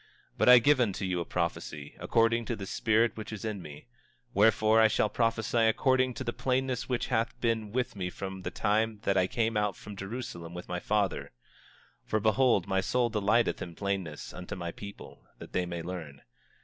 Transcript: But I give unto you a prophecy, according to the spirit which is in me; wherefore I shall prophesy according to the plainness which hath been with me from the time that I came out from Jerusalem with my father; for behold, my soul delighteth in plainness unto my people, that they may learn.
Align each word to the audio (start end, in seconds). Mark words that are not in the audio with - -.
But 0.35 0.49
I 0.49 0.57
give 0.57 0.79
unto 0.79 1.05
you 1.05 1.19
a 1.19 1.25
prophecy, 1.25 1.95
according 1.99 2.45
to 2.45 2.55
the 2.55 2.65
spirit 2.65 3.15
which 3.15 3.31
is 3.31 3.45
in 3.45 3.61
me; 3.61 3.85
wherefore 4.33 4.81
I 4.81 4.87
shall 4.87 5.09
prophesy 5.11 5.59
according 5.67 6.15
to 6.15 6.23
the 6.23 6.33
plainness 6.33 6.89
which 6.89 7.05
hath 7.13 7.39
been 7.39 7.71
with 7.71 7.95
me 7.95 8.09
from 8.09 8.41
the 8.41 8.49
time 8.49 8.97
that 9.03 9.15
I 9.15 9.27
came 9.27 9.55
out 9.55 9.75
from 9.75 9.95
Jerusalem 9.95 10.55
with 10.55 10.67
my 10.67 10.79
father; 10.79 11.31
for 12.03 12.19
behold, 12.19 12.65
my 12.65 12.81
soul 12.81 13.09
delighteth 13.11 13.61
in 13.61 13.75
plainness 13.75 14.33
unto 14.33 14.55
my 14.55 14.71
people, 14.71 15.21
that 15.37 15.53
they 15.53 15.67
may 15.67 15.83
learn. 15.83 16.23